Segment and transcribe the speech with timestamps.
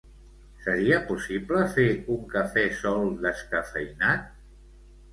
[0.63, 4.29] Seria possible fer un cafè sol descafeïnat?